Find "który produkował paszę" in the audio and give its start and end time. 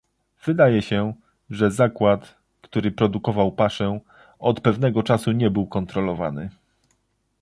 2.61-3.99